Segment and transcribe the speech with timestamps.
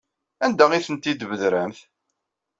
[0.45, 1.79] Anda ay tent-id-tbedremt?